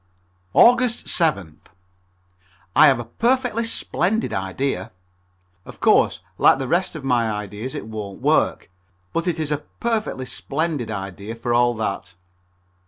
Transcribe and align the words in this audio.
Aug. 0.55 0.79
7th. 0.79 1.59
I 2.75 2.87
have 2.87 2.97
a 2.97 3.05
perfectly 3.05 3.63
splendid 3.63 4.33
idea. 4.33 4.91
Of 5.63 5.79
course, 5.79 6.21
like 6.39 6.57
the 6.57 6.67
rest 6.67 6.95
of 6.95 7.03
my 7.03 7.29
ideas 7.29 7.75
it 7.75 7.85
won't 7.85 8.19
work, 8.19 8.71
but 9.13 9.27
it 9.27 9.39
is 9.39 9.51
a 9.51 9.57
perfectly 9.79 10.25
splendid 10.25 10.89
idea 10.89 11.35
for 11.35 11.53
all 11.53 11.75
that. 11.75 12.15